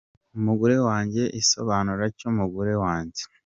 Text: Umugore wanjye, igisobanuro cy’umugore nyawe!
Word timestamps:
Umugore 0.37 0.75
wanjye, 0.87 1.23
igisobanuro 1.37 2.03
cy’umugore 2.17 2.71
nyawe! 2.81 3.21